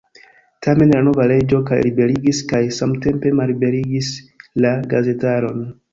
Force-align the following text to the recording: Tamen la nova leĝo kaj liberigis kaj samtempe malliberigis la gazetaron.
Tamen 0.67 0.93
la 0.93 1.01
nova 1.07 1.27
leĝo 1.31 1.59
kaj 1.67 1.77
liberigis 1.87 2.39
kaj 2.53 2.63
samtempe 2.79 3.35
malliberigis 3.41 4.11
la 4.67 4.73
gazetaron. 4.95 5.63